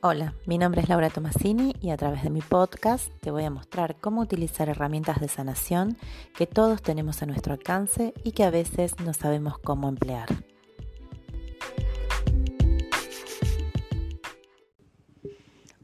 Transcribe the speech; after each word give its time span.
Hola, 0.00 0.32
mi 0.46 0.58
nombre 0.58 0.80
es 0.80 0.88
Laura 0.88 1.10
Tomasini 1.10 1.74
y 1.80 1.90
a 1.90 1.96
través 1.96 2.22
de 2.22 2.30
mi 2.30 2.40
podcast 2.40 3.10
te 3.20 3.32
voy 3.32 3.42
a 3.42 3.50
mostrar 3.50 3.96
cómo 3.96 4.20
utilizar 4.20 4.68
herramientas 4.68 5.20
de 5.20 5.26
sanación 5.26 5.96
que 6.36 6.46
todos 6.46 6.82
tenemos 6.82 7.20
a 7.20 7.26
nuestro 7.26 7.52
alcance 7.52 8.14
y 8.22 8.30
que 8.30 8.44
a 8.44 8.50
veces 8.50 9.00
no 9.00 9.12
sabemos 9.12 9.58
cómo 9.58 9.88
emplear. 9.88 10.28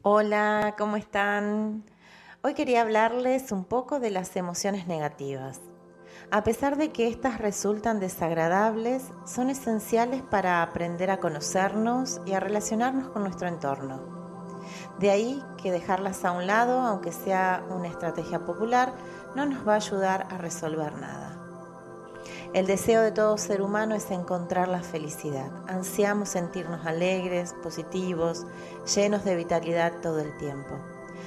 Hola, 0.01 0.75
¿cómo 0.77 0.95
están? 0.95 1.83
Hoy 2.41 2.53
quería 2.53 2.83
hablarles 2.83 3.51
un 3.51 3.65
poco 3.65 3.99
de 3.99 4.11
las 4.11 4.37
emociones 4.37 4.87
negativas. 4.87 5.59
A 6.31 6.43
pesar 6.43 6.75
de 6.77 6.91
que 6.91 7.07
éstas 7.07 7.37
resultan 7.37 7.99
desagradables, 7.99 9.03
son 9.25 9.49
esenciales 9.49 10.23
para 10.23 10.63
aprender 10.63 11.11
a 11.11 11.19
conocernos 11.19 12.19
y 12.25 12.33
a 12.33 12.39
relacionarnos 12.39 13.09
con 13.09 13.23
nuestro 13.23 13.47
entorno. 13.47 14.01
De 14.99 15.11
ahí 15.11 15.43
que 15.61 15.71
dejarlas 15.71 16.25
a 16.25 16.31
un 16.31 16.47
lado, 16.47 16.79
aunque 16.79 17.11
sea 17.11 17.63
una 17.69 17.87
estrategia 17.87 18.39
popular, 18.39 18.93
no 19.35 19.45
nos 19.45 19.67
va 19.67 19.73
a 19.73 19.77
ayudar 19.77 20.27
a 20.31 20.37
resolver 20.37 20.93
nada. 20.93 21.37
El 22.53 22.65
deseo 22.65 23.01
de 23.01 23.11
todo 23.11 23.37
ser 23.37 23.61
humano 23.61 23.93
es 23.93 24.09
encontrar 24.09 24.67
la 24.67 24.81
felicidad. 24.81 25.51
Ansiamos 25.67 26.29
sentirnos 26.29 26.85
alegres, 26.85 27.53
positivos, 27.61 28.47
llenos 28.95 29.25
de 29.25 29.35
vitalidad 29.35 29.93
todo 30.01 30.19
el 30.19 30.35
tiempo. 30.37 30.79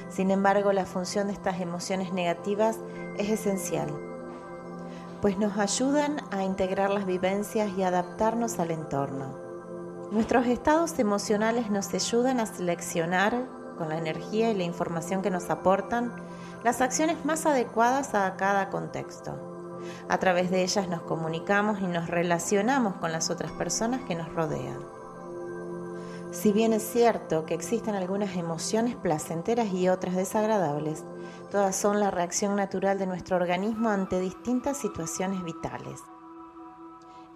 Sin 0.09 0.30
embargo, 0.30 0.73
la 0.73 0.87
función 0.87 1.28
de 1.28 1.34
estas 1.34 1.61
emociones 1.61 2.12
negativas 2.12 2.78
es 3.19 3.28
esencial 3.28 4.09
pues 5.20 5.38
nos 5.38 5.58
ayudan 5.58 6.16
a 6.30 6.45
integrar 6.45 6.90
las 6.90 7.06
vivencias 7.06 7.70
y 7.77 7.82
adaptarnos 7.82 8.58
al 8.58 8.70
entorno. 8.70 9.36
Nuestros 10.10 10.46
estados 10.46 10.98
emocionales 10.98 11.70
nos 11.70 11.92
ayudan 11.92 12.41
a 12.41 12.46
seleccionar, 12.46 13.47
con 13.77 13.88
la 13.88 13.98
energía 13.98 14.50
y 14.50 14.56
la 14.56 14.64
información 14.64 15.22
que 15.22 15.30
nos 15.30 15.50
aportan, 15.50 16.12
las 16.64 16.80
acciones 16.80 17.25
más 17.25 17.47
adecuadas 17.47 18.14
a 18.14 18.36
cada 18.36 18.70
contexto. 18.70 19.38
A 20.08 20.19
través 20.19 20.50
de 20.50 20.62
ellas 20.62 20.88
nos 20.88 21.02
comunicamos 21.02 21.80
y 21.80 21.86
nos 21.86 22.08
relacionamos 22.08 22.97
con 22.97 23.12
las 23.12 23.30
otras 23.30 23.53
personas 23.53 24.00
que 24.03 24.16
nos 24.16 24.32
rodean. 24.34 24.97
Si 26.31 26.53
bien 26.53 26.75
es 26.75 26.83
cierto 26.83 27.47
que 27.47 27.55
existen 27.55 27.95
algunas 27.95 28.37
emociones 28.37 28.97
placenteras 28.97 29.73
y 29.73 29.89
otras 29.89 30.15
desagradables, 30.15 31.05
todas 31.51 31.75
son 31.75 32.01
la 32.01 32.11
reacción 32.11 32.55
natural 32.55 32.98
de 32.98 33.07
nuestro 33.07 33.37
organismo 33.37 33.89
ante 33.89 34.21
distintas 34.21 34.77
situaciones 34.77 35.43
vitales. 35.43 36.01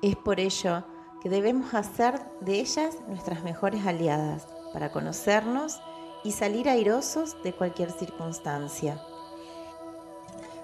Es 0.02 0.14
por 0.16 0.40
ello 0.40 0.84
que 1.22 1.30
debemos 1.30 1.72
hacer 1.72 2.20
de 2.40 2.60
ellas 2.60 2.96
nuestras 3.08 3.42
mejores 3.42 3.86
aliadas 3.86 4.46
para 4.74 4.92
conocernos 4.92 5.80
y 6.22 6.32
salir 6.32 6.68
airosos 6.68 7.42
de 7.42 7.54
cualquier 7.54 7.90
circunstancia. 7.92 9.00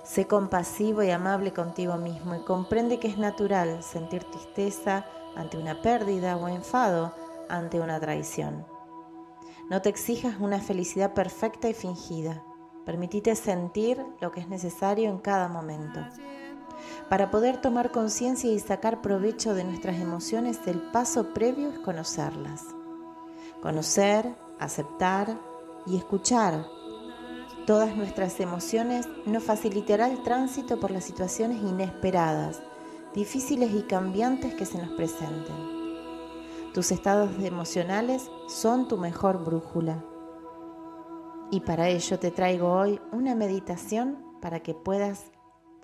Sé 0.05 0.27
compasivo 0.27 1.03
y 1.03 1.11
amable 1.11 1.53
contigo 1.53 1.97
mismo 1.97 2.35
y 2.35 2.41
comprende 2.41 2.99
que 2.99 3.09
es 3.09 3.17
natural 3.17 3.83
sentir 3.83 4.25
tristeza 4.25 5.07
ante 5.35 5.57
una 5.57 5.81
pérdida 5.81 6.37
o 6.37 6.49
enfado 6.49 7.15
ante 7.49 7.81
una 7.81 8.01
traición. 8.01 8.67
No 9.71 9.83
te 9.83 9.89
exijas 9.89 10.37
una 10.41 10.61
felicidad 10.61 11.15
perfecta 11.15 11.69
y 11.69 11.75
fingida. 11.75 12.43
Permitite 12.87 13.35
sentir 13.37 14.05
lo 14.21 14.33
que 14.33 14.41
es 14.41 14.49
necesario 14.49 15.11
en 15.11 15.19
cada 15.19 15.49
momento. 15.49 16.01
Para 17.09 17.31
poder 17.31 17.61
tomar 17.61 17.91
conciencia 17.91 18.51
y 18.51 18.59
sacar 18.61 19.03
provecho 19.03 19.55
de 19.55 19.65
nuestras 19.65 20.01
emociones, 20.01 20.61
el 20.67 20.81
paso 20.81 21.35
previo 21.35 21.71
es 21.71 21.79
conocerlas. 21.81 22.65
Conocer, 23.61 24.35
aceptar 24.59 25.39
y 25.87 25.97
escuchar 25.97 26.65
todas 27.69 27.95
nuestras 27.95 28.41
emociones 28.41 29.07
nos 29.27 29.45
facilitará 29.45 30.09
el 30.09 30.23
tránsito 30.23 30.81
por 30.81 30.91
las 30.91 31.05
situaciones 31.05 31.59
inesperadas, 31.59 32.63
difíciles 33.15 33.75
y 33.75 33.83
cambiantes 33.83 34.55
que 34.55 34.65
se 34.65 34.79
nos 34.79 34.89
presenten. 34.93 35.78
Tus 36.79 36.93
estados 36.93 37.43
emocionales 37.43 38.31
son 38.47 38.87
tu 38.87 38.99
mejor 38.99 39.45
brújula. 39.45 40.05
Y 41.51 41.63
para 41.63 41.89
ello 41.89 42.21
te 42.21 42.31
traigo 42.31 42.71
hoy 42.71 43.01
una 43.11 43.35
meditación 43.35 44.25
para 44.41 44.61
que 44.61 44.75
puedas 44.75 45.33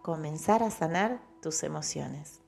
comenzar 0.02 0.62
a 0.62 0.70
sanar 0.70 1.20
tus 1.42 1.64
emociones. 1.64 2.42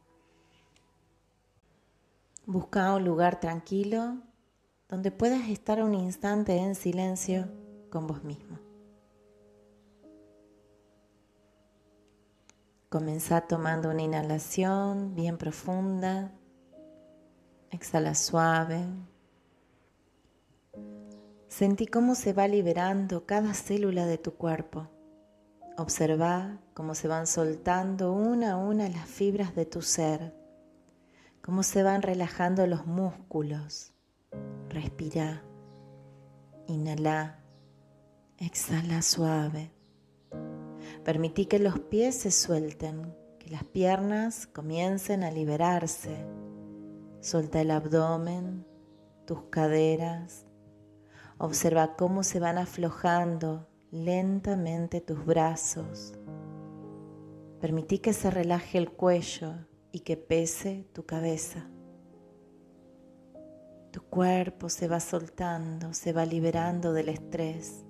Busca 2.45 2.95
un 2.95 3.05
lugar 3.05 3.41
tranquilo 3.41 4.19
donde 4.89 5.11
puedas 5.11 5.49
estar 5.49 5.83
un 5.83 5.95
instante 5.95 6.57
en 6.57 6.77
silencio 6.77 7.49
con 7.91 8.07
vos 8.07 8.23
mismo. 8.23 8.61
Comenzá 12.91 13.41
tomando 13.41 13.91
una 13.91 14.03
inhalación 14.03 15.17
bien 15.17 15.37
profunda 15.37 16.31
Exhala 17.71 18.15
suave. 18.15 18.87
Sentí 21.49 21.87
cómo 21.87 22.15
se 22.15 22.33
va 22.33 22.47
liberando 22.47 23.27
cada 23.27 23.55
célula 23.55 24.07
de 24.07 24.19
tu 24.19 24.35
cuerpo. 24.35 24.89
Observa 25.77 26.61
cómo 26.75 26.95
se 26.95 27.09
van 27.09 27.27
soltando 27.27 28.13
una 28.13 28.53
a 28.53 28.57
una 28.57 28.89
las 28.89 29.07
fibras 29.09 29.55
de 29.55 29.67
tu 29.67 29.83
ser, 29.83 30.33
cómo 31.43 31.63
se 31.63 31.83
van 31.83 32.03
relajando 32.03 32.67
los 32.67 32.87
músculos. 32.87 33.93
Respira, 34.69 35.43
inhala, 36.69 37.41
exhala 38.39 39.03
suave. 39.03 39.73
Permití 41.05 41.47
que 41.47 41.59
los 41.59 41.81
pies 41.81 42.17
se 42.17 42.31
suelten, 42.31 43.15
que 43.41 43.51
las 43.51 43.65
piernas 43.65 44.47
comiencen 44.47 45.25
a 45.25 45.31
liberarse 45.31 46.25
Solta 47.21 47.61
el 47.61 47.71
abdomen, 47.71 48.67
tus 49.27 49.43
caderas. 49.51 50.47
Observa 51.39 51.97
cómo 51.97 52.23
se 52.23 52.41
van 52.41 52.59
aflojando 52.59 53.69
lentamente 53.91 55.01
tus 55.01 55.25
brazos. 55.25 56.15
Permití 57.61 57.99
que 57.99 58.13
se 58.13 58.31
relaje 58.31 58.79
el 58.79 58.91
cuello 58.91 59.55
y 59.93 60.01
que 60.01 60.17
pese 60.17 60.89
tu 60.93 61.05
cabeza. 61.05 61.69
Tu 63.91 64.03
cuerpo 64.03 64.69
se 64.69 64.89
va 64.89 65.01
soltando, 65.01 65.95
se 65.95 66.13
va 66.13 66.27
liberando 66.27 66.93
del 66.93 67.09
estrés, 67.09 67.85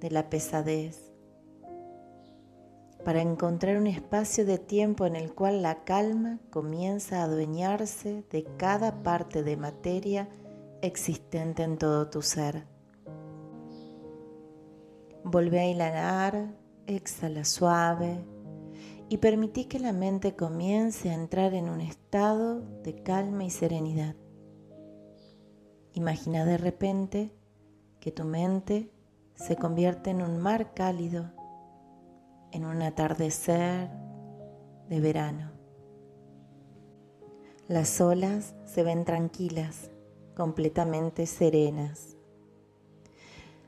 de 0.00 0.10
la 0.10 0.30
pesadez 0.30 1.11
para 3.04 3.20
encontrar 3.20 3.76
un 3.76 3.86
espacio 3.86 4.44
de 4.46 4.58
tiempo 4.58 5.06
en 5.06 5.16
el 5.16 5.34
cual 5.34 5.62
la 5.62 5.84
calma 5.84 6.38
comienza 6.50 7.20
a 7.20 7.24
adueñarse 7.24 8.24
de 8.30 8.44
cada 8.56 9.02
parte 9.02 9.42
de 9.42 9.56
materia 9.56 10.28
existente 10.82 11.62
en 11.62 11.78
todo 11.78 12.08
tu 12.08 12.22
ser. 12.22 12.66
Volvé 15.24 15.60
a 15.60 15.66
inhalar, 15.66 16.54
exhala 16.86 17.44
suave 17.44 18.24
y 19.08 19.18
permití 19.18 19.66
que 19.66 19.78
la 19.78 19.92
mente 19.92 20.34
comience 20.34 21.10
a 21.10 21.14
entrar 21.14 21.54
en 21.54 21.68
un 21.68 21.80
estado 21.80 22.60
de 22.82 23.02
calma 23.02 23.44
y 23.44 23.50
serenidad. 23.50 24.16
Imagina 25.94 26.44
de 26.44 26.56
repente 26.56 27.32
que 28.00 28.10
tu 28.10 28.24
mente 28.24 28.90
se 29.34 29.56
convierte 29.56 30.10
en 30.10 30.22
un 30.22 30.38
mar 30.38 30.72
cálido 30.74 31.32
en 32.52 32.64
un 32.64 32.82
atardecer 32.82 33.88
de 34.88 35.00
verano. 35.00 35.50
Las 37.68 38.00
olas 38.00 38.54
se 38.66 38.82
ven 38.82 39.04
tranquilas, 39.04 39.90
completamente 40.36 41.26
serenas. 41.26 42.16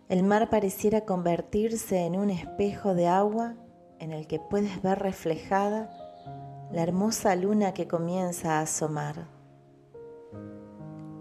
El 0.09 0.23
mar 0.23 0.51
pareciera 0.51 1.07
convertirse 1.07 2.05
en 2.05 2.17
un 2.17 2.31
espejo 2.31 2.95
de 2.95 3.09
agua 3.09 3.55
en 3.99 4.13
el 4.13 4.27
que 4.27 4.39
puedes 4.39 4.83
ver 4.83 4.99
reflejada 4.99 5.91
la 6.71 6.83
hermosa 6.83 7.35
luna 7.37 7.73
que 7.73 7.89
comienza 7.89 8.59
a 8.59 8.63
asomar. 8.63 9.27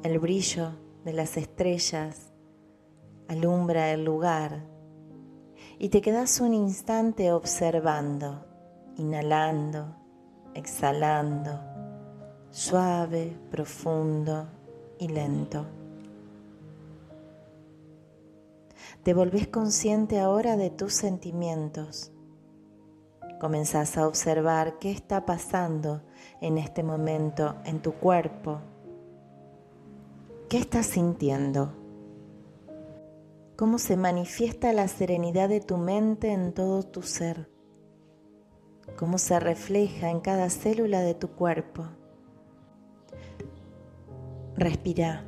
El 0.04 0.20
brillo 0.20 0.72
de 1.06 1.14
las 1.14 1.38
estrellas 1.38 2.34
alumbra 3.30 3.92
el 3.92 4.04
lugar 4.04 4.73
y 5.84 5.90
te 5.90 6.00
quedas 6.00 6.40
un 6.40 6.54
instante 6.54 7.34
observando, 7.34 8.46
inhalando, 8.96 9.94
exhalando, 10.54 11.60
suave, 12.52 13.38
profundo 13.52 14.48
y 14.98 15.10
lento. 15.10 15.66
Te 19.04 19.14
volvés 19.14 19.50
consciente 19.50 20.22
ahora 20.22 20.56
de 20.56 20.70
tus 20.70 20.94
sentimientos. 20.94 22.14
Comenzás 23.42 23.98
a 23.98 24.08
observar 24.08 24.80
qué 24.80 24.90
está 24.90 25.26
pasando 25.26 26.02
en 26.40 26.60
este 26.60 26.82
momento 26.82 27.56
en 27.66 27.82
tu 27.82 27.92
cuerpo. 27.96 28.62
¿Qué 30.48 30.60
estás 30.60 30.86
sintiendo? 30.86 31.83
Cómo 33.56 33.78
se 33.78 33.98
manifiesta 33.98 34.74
la 34.74 34.88
serenidad 34.88 35.50
de 35.50 35.62
tu 35.62 35.78
mente 35.78 36.32
en 36.32 36.54
todo 36.54 36.84
tu 36.84 37.02
ser, 37.02 37.50
cómo 38.98 39.18
se 39.18 39.40
refleja 39.40 40.10
en 40.10 40.22
cada 40.22 40.50
célula 40.50 41.02
de 41.02 41.14
tu 41.14 41.30
cuerpo. 41.30 41.86
Respira, 44.56 45.26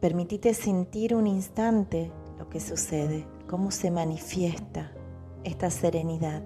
permitite 0.00 0.54
sentir 0.54 1.14
un 1.14 1.26
instante 1.26 2.12
lo 2.38 2.48
que 2.48 2.60
sucede, 2.60 3.26
cómo 3.48 3.70
se 3.70 3.90
manifiesta 3.90 4.92
esta 5.44 5.70
serenidad. 5.70 6.42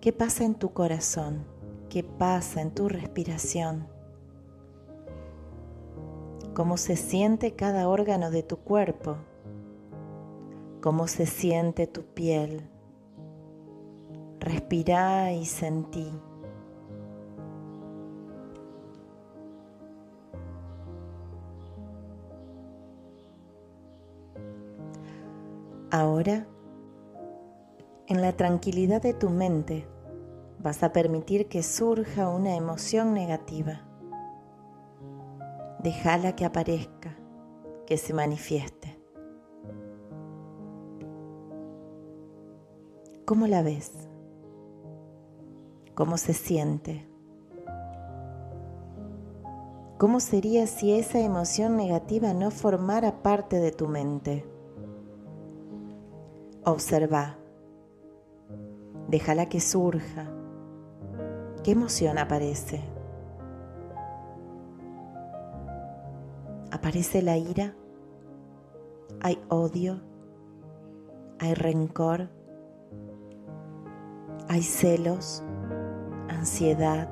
¿Qué 0.00 0.12
pasa 0.12 0.44
en 0.44 0.54
tu 0.54 0.72
corazón? 0.72 1.44
¿Qué 1.88 2.02
pasa 2.02 2.60
en 2.60 2.72
tu 2.72 2.88
respiración? 2.88 3.86
¿Cómo 6.54 6.76
se 6.76 6.96
siente 6.96 7.54
cada 7.54 7.88
órgano 7.88 8.30
de 8.30 8.42
tu 8.42 8.58
cuerpo? 8.58 9.16
Cómo 10.84 11.08
se 11.08 11.24
siente 11.24 11.86
tu 11.86 12.02
piel. 12.02 12.68
Respira 14.38 15.32
y 15.32 15.46
sentí. 15.46 16.12
Ahora, 25.90 26.46
en 28.06 28.20
la 28.20 28.36
tranquilidad 28.36 29.00
de 29.00 29.14
tu 29.14 29.30
mente, 29.30 29.88
vas 30.58 30.82
a 30.82 30.92
permitir 30.92 31.48
que 31.48 31.62
surja 31.62 32.28
una 32.28 32.56
emoción 32.56 33.14
negativa. 33.14 33.80
Déjala 35.78 36.36
que 36.36 36.44
aparezca, 36.44 37.16
que 37.86 37.96
se 37.96 38.12
manifieste. 38.12 38.83
¿Cómo 43.24 43.46
la 43.46 43.62
ves? 43.62 43.90
¿Cómo 45.94 46.18
se 46.18 46.34
siente? 46.34 47.08
¿Cómo 49.96 50.20
sería 50.20 50.66
si 50.66 50.92
esa 50.92 51.20
emoción 51.20 51.78
negativa 51.78 52.34
no 52.34 52.50
formara 52.50 53.22
parte 53.22 53.60
de 53.60 53.72
tu 53.72 53.88
mente? 53.88 54.44
Observa. 56.66 57.38
Déjala 59.08 59.48
que 59.48 59.60
surja. 59.60 60.30
¿Qué 61.62 61.70
emoción 61.70 62.18
aparece? 62.18 62.82
¿Aparece 66.70 67.22
la 67.22 67.38
ira? 67.38 67.74
¿Hay 69.22 69.38
odio? 69.48 70.02
¿Hay 71.38 71.54
rencor? 71.54 72.43
Hay 74.48 74.62
celos, 74.62 75.42
ansiedad, 76.28 77.08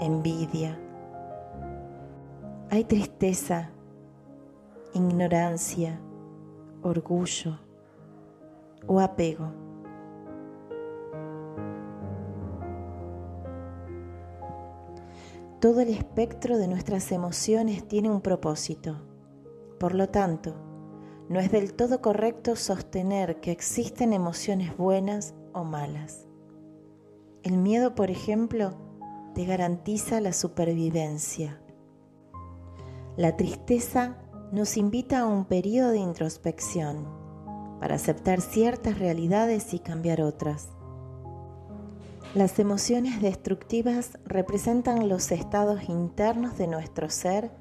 envidia. 0.00 0.78
Hay 2.70 2.84
tristeza, 2.84 3.70
ignorancia, 4.94 6.00
orgullo 6.82 7.58
o 8.86 9.00
apego. 9.00 9.52
Todo 15.60 15.80
el 15.80 15.88
espectro 15.88 16.56
de 16.56 16.68
nuestras 16.68 17.10
emociones 17.12 17.86
tiene 17.86 18.08
un 18.08 18.20
propósito. 18.20 18.96
Por 19.78 19.94
lo 19.94 20.08
tanto, 20.08 20.54
no 21.30 21.38
es 21.38 21.52
del 21.52 21.74
todo 21.74 22.02
correcto 22.02 22.56
sostener 22.56 23.40
que 23.40 23.52
existen 23.52 24.12
emociones 24.12 24.76
buenas 24.76 25.32
o 25.52 25.62
malas. 25.62 26.26
El 27.44 27.56
miedo, 27.56 27.94
por 27.94 28.10
ejemplo, 28.10 28.74
te 29.36 29.44
garantiza 29.44 30.20
la 30.20 30.32
supervivencia. 30.32 31.62
La 33.16 33.36
tristeza 33.36 34.18
nos 34.50 34.76
invita 34.76 35.20
a 35.20 35.26
un 35.26 35.44
periodo 35.44 35.92
de 35.92 35.98
introspección 35.98 37.06
para 37.78 37.94
aceptar 37.94 38.40
ciertas 38.40 38.98
realidades 38.98 39.72
y 39.72 39.78
cambiar 39.78 40.22
otras. 40.22 40.70
Las 42.34 42.58
emociones 42.58 43.22
destructivas 43.22 44.18
representan 44.24 45.08
los 45.08 45.30
estados 45.30 45.88
internos 45.88 46.58
de 46.58 46.66
nuestro 46.66 47.08
ser 47.08 47.52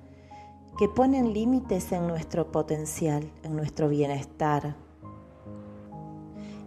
que 0.79 0.87
ponen 0.87 1.33
límites 1.33 1.91
en 1.91 2.07
nuestro 2.07 2.53
potencial, 2.53 3.29
en 3.43 3.53
nuestro 3.53 3.89
bienestar, 3.89 4.77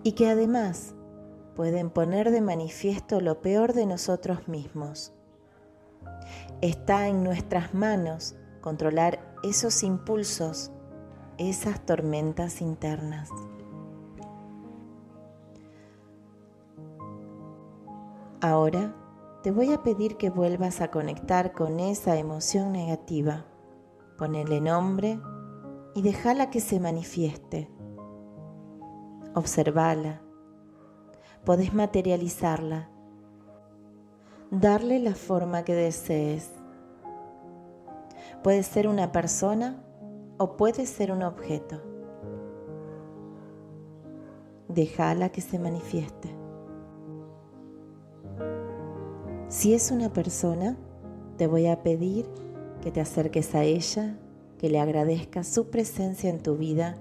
y 0.03 0.13
que 0.13 0.29
además 0.29 0.95
pueden 1.57 1.89
poner 1.89 2.31
de 2.31 2.43
manifiesto 2.43 3.23
lo 3.23 3.41
peor 3.41 3.73
de 3.73 3.87
nosotros 3.87 4.49
mismos. 4.49 5.15
Está 6.61 7.09
en 7.09 7.25
nuestras 7.25 7.73
manos 7.73 8.37
controlar 8.61 9.35
esos 9.43 9.83
impulsos, 9.83 10.71
esas 11.39 11.81
tormentas 11.87 12.61
internas. 12.61 13.31
Ahora 18.43 18.95
te 19.43 19.51
voy 19.51 19.73
a 19.73 19.83
pedir 19.83 20.19
que 20.19 20.29
vuelvas 20.29 20.83
a 20.83 20.91
conectar 20.91 21.53
con 21.53 21.81
esa 21.81 22.19
emoción 22.19 22.73
negativa. 22.73 23.47
Ponele 24.17 24.61
nombre 24.61 25.21
y 25.95 26.03
déjala 26.03 26.51
que 26.51 26.61
se 26.61 26.81
manifieste. 26.81 27.71
Observala 29.35 30.23
podés 31.45 31.75
materializarla, 31.75 32.89
darle 34.51 35.01
la 35.01 35.15
forma 35.15 35.65
que 35.65 35.75
desees. 35.75 36.51
Puede 38.43 38.63
ser 38.63 38.89
una 38.89 39.13
persona 39.13 39.83
o 40.39 40.57
puede 40.57 40.87
ser 40.87 41.13
un 41.13 41.23
objeto. 41.23 41.81
Déjala 44.69 45.31
que 45.31 45.41
se 45.41 45.59
manifieste. 45.59 46.35
Si 49.49 49.75
es 49.75 49.91
una 49.91 50.13
persona, 50.13 50.77
te 51.37 51.47
voy 51.47 51.67
a 51.67 51.83
pedir 51.83 52.27
que 52.83 52.91
te 52.91 53.01
acerques 53.01 53.55
a 53.55 53.65
ella, 53.65 54.19
que 54.59 54.69
le 54.69 54.79
agradezcas 54.79 55.49
su 55.49 55.71
presencia 55.71 56.29
en 56.29 56.43
tu 56.43 56.57
vida 56.57 56.97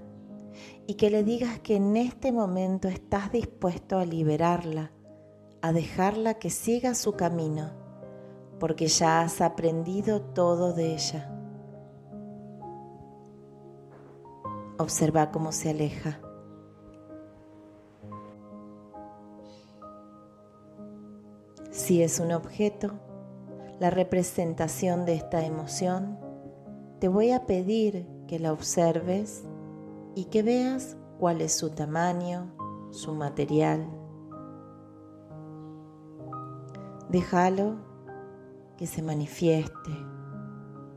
y 0.86 0.94
que 0.94 1.10
le 1.10 1.24
digas 1.24 1.58
que 1.58 1.76
en 1.76 1.96
este 1.96 2.32
momento 2.32 2.88
estás 2.88 3.30
dispuesto 3.30 3.98
a 3.98 4.06
liberarla, 4.06 4.92
a 5.60 5.72
dejarla 5.72 6.34
que 6.34 6.48
siga 6.48 6.94
su 6.94 7.12
camino, 7.12 7.70
porque 8.58 8.86
ya 8.86 9.20
has 9.20 9.40
aprendido 9.40 10.22
todo 10.22 10.72
de 10.72 10.94
ella. 10.94 11.28
Observa 14.78 15.30
cómo 15.30 15.52
se 15.52 15.70
aleja. 15.70 16.20
Si 21.70 22.02
es 22.02 22.20
un 22.20 22.32
objeto, 22.32 22.92
la 23.82 23.90
representación 23.90 25.04
de 25.06 25.14
esta 25.14 25.44
emoción, 25.44 26.16
te 27.00 27.08
voy 27.08 27.32
a 27.32 27.46
pedir 27.46 28.06
que 28.28 28.38
la 28.38 28.52
observes 28.52 29.42
y 30.14 30.26
que 30.26 30.44
veas 30.44 30.96
cuál 31.18 31.40
es 31.40 31.52
su 31.52 31.70
tamaño, 31.70 32.54
su 32.92 33.12
material. 33.12 33.90
Déjalo 37.08 37.74
que 38.76 38.86
se 38.86 39.02
manifieste, 39.02 39.90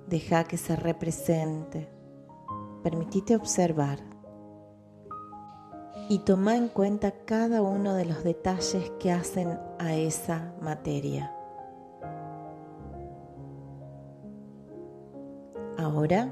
deja 0.08 0.44
que 0.44 0.58
se 0.58 0.76
represente, 0.76 1.90
permitite 2.84 3.36
observar 3.36 3.98
y 6.08 6.20
toma 6.20 6.56
en 6.56 6.68
cuenta 6.68 7.26
cada 7.26 7.64
uno 7.64 7.96
de 7.96 8.06
los 8.06 8.24
detalles 8.24 8.92
que 9.00 9.12
hacen 9.12 9.60
a 9.80 9.96
esa 9.96 10.54
materia. 10.62 11.35
Ahora 15.96 16.30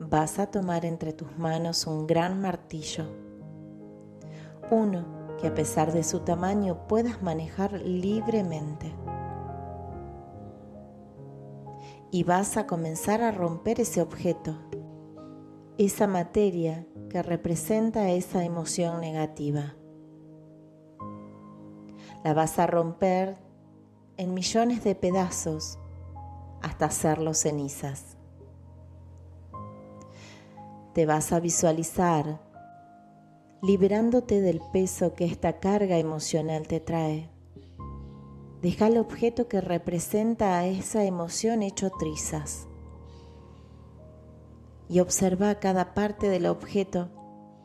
vas 0.00 0.38
a 0.38 0.46
tomar 0.46 0.86
entre 0.86 1.12
tus 1.12 1.36
manos 1.36 1.86
un 1.86 2.06
gran 2.06 2.40
martillo, 2.40 3.04
uno 4.70 5.04
que 5.38 5.48
a 5.48 5.54
pesar 5.54 5.92
de 5.92 6.02
su 6.02 6.20
tamaño 6.20 6.88
puedas 6.88 7.22
manejar 7.22 7.72
libremente. 7.82 8.90
Y 12.10 12.24
vas 12.24 12.56
a 12.56 12.66
comenzar 12.66 13.20
a 13.20 13.30
romper 13.30 13.78
ese 13.78 14.00
objeto, 14.00 14.56
esa 15.76 16.06
materia 16.06 16.86
que 17.10 17.22
representa 17.22 18.08
esa 18.08 18.42
emoción 18.42 19.02
negativa. 19.02 19.74
La 22.24 22.32
vas 22.32 22.58
a 22.58 22.66
romper 22.66 23.36
en 24.16 24.32
millones 24.32 24.82
de 24.82 24.94
pedazos 24.94 25.78
hasta 26.62 26.86
hacerlo 26.86 27.34
cenizas. 27.34 28.16
Te 30.92 31.06
vas 31.06 31.32
a 31.32 31.40
visualizar 31.40 32.40
liberándote 33.62 34.40
del 34.40 34.60
peso 34.72 35.14
que 35.14 35.24
esta 35.24 35.60
carga 35.60 35.96
emocional 35.96 36.66
te 36.66 36.80
trae. 36.80 37.30
Deja 38.60 38.88
el 38.88 38.98
objeto 38.98 39.48
que 39.48 39.60
representa 39.60 40.58
a 40.58 40.66
esa 40.66 41.04
emoción 41.04 41.62
hecho 41.62 41.90
trizas 41.90 42.66
y 44.88 45.00
observa 45.00 45.54
cada 45.60 45.94
parte 45.94 46.28
del 46.28 46.46
objeto 46.46 47.08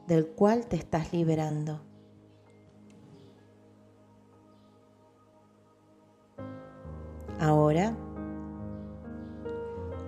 del 0.08 0.28
cual 0.28 0.68
te 0.68 0.76
estás 0.76 1.12
liberando. 1.12 1.82
Ahora 7.40 7.96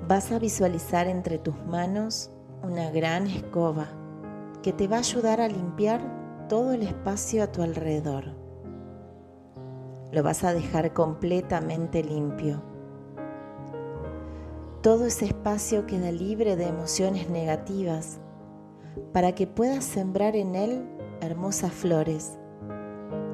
vas 0.07 0.31
a 0.31 0.39
visualizar 0.39 1.07
entre 1.07 1.37
tus 1.37 1.55
manos 1.65 2.31
una 2.63 2.91
gran 2.91 3.27
escoba 3.27 3.87
que 4.61 4.73
te 4.73 4.87
va 4.87 4.97
a 4.97 4.99
ayudar 4.99 5.41
a 5.41 5.47
limpiar 5.47 6.47
todo 6.49 6.73
el 6.73 6.83
espacio 6.83 7.43
a 7.43 7.51
tu 7.51 7.61
alrededor. 7.61 8.35
Lo 10.11 10.23
vas 10.23 10.43
a 10.43 10.53
dejar 10.53 10.93
completamente 10.93 12.03
limpio. 12.03 12.61
Todo 14.81 15.05
ese 15.05 15.25
espacio 15.25 15.85
queda 15.85 16.11
libre 16.11 16.55
de 16.55 16.67
emociones 16.67 17.29
negativas 17.29 18.19
para 19.13 19.33
que 19.35 19.45
puedas 19.45 19.83
sembrar 19.83 20.35
en 20.35 20.55
él 20.55 20.89
hermosas 21.21 21.71
flores, 21.71 22.37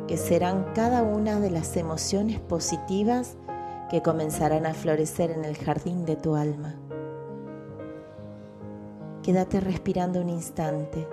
que 0.07 0.17
serán 0.17 0.65
cada 0.73 1.03
una 1.03 1.39
de 1.39 1.51
las 1.51 1.77
emociones 1.77 2.39
positivas 2.39 3.37
que 3.89 4.01
comenzarán 4.01 4.65
a 4.65 4.73
florecer 4.73 5.31
en 5.31 5.45
el 5.45 5.55
jardín 5.57 6.05
de 6.05 6.15
tu 6.15 6.35
alma. 6.35 6.75
Quédate 9.25 9.59
respirando 9.59 10.21
un 10.21 10.29
instante, 10.29 11.07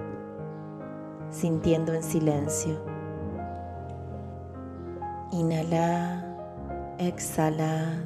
sintiendo 1.31 1.95
en 1.95 2.03
silencio. 2.03 2.79
Inhala, 5.31 6.23
exhala, 6.99 8.05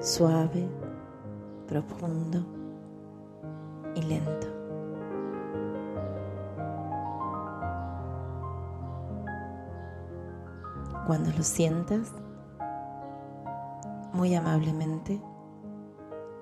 suave, 0.00 0.68
profundo 1.68 2.44
y 3.94 4.02
lento. 4.02 4.48
Cuando 11.06 11.30
lo 11.30 11.44
sientas, 11.44 12.12
muy 14.12 14.34
amablemente, 14.34 15.22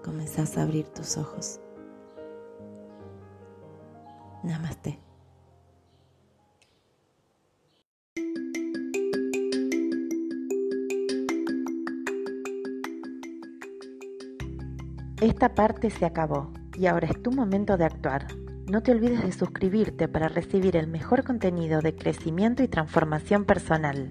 comenzás 0.03 0.57
a 0.57 0.63
abrir 0.63 0.89
tus 0.89 1.19
ojos. 1.19 1.62
Namaste. 4.43 4.99
Esta 15.21 15.55
parte 15.55 15.91
se 15.91 16.05
acabó 16.05 16.53
y 16.77 16.87
ahora 16.87 17.07
es 17.07 17.23
tu 17.23 17.31
momento 17.31 17.77
de 17.77 17.85
actuar. 17.85 18.27
No 18.69 18.83
te 18.83 18.91
olvides 18.91 19.23
de 19.23 19.31
suscribirte 19.31 20.09
para 20.09 20.27
recibir 20.27 20.77
el 20.77 20.89
mejor 20.89 21.23
contenido 21.23 21.81
de 21.81 21.95
crecimiento 21.95 22.65
y 22.65 22.69
transformación 22.69 23.45
personal. 23.45 24.11